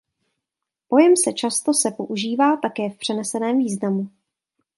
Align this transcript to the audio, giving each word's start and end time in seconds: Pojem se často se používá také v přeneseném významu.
Pojem 0.87 1.17
se 1.17 1.33
často 1.33 1.73
se 1.73 1.91
používá 1.91 2.57
také 2.57 2.89
v 2.89 2.97
přeneseném 2.97 3.57
významu. 3.57 4.09